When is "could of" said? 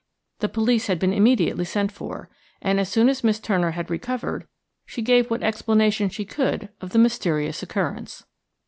6.25-6.89